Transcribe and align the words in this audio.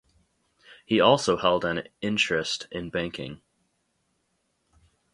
He 0.83 0.99
also 0.99 1.37
held 1.37 1.63
an 1.63 1.87
interest 2.01 2.67
in 2.71 2.89
banking. 2.89 3.43